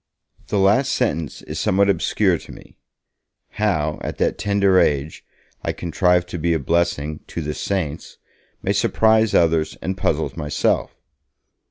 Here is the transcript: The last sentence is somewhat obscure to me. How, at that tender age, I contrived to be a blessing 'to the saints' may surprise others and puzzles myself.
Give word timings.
The 0.47 0.57
last 0.57 0.91
sentence 0.93 1.43
is 1.43 1.59
somewhat 1.59 1.87
obscure 1.87 2.39
to 2.39 2.51
me. 2.51 2.75
How, 3.61 3.99
at 4.01 4.17
that 4.17 4.39
tender 4.39 4.79
age, 4.79 5.23
I 5.61 5.73
contrived 5.73 6.27
to 6.29 6.39
be 6.39 6.53
a 6.55 6.59
blessing 6.59 7.19
'to 7.27 7.39
the 7.43 7.53
saints' 7.53 8.17
may 8.63 8.73
surprise 8.73 9.35
others 9.35 9.77
and 9.79 9.95
puzzles 9.95 10.35
myself. 10.35 10.95